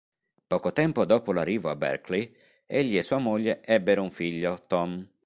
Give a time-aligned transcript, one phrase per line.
[0.47, 5.07] Poco tempo dopo l'arrivo a Berkeley, egli e sua moglie ebbero un figlio, Tom.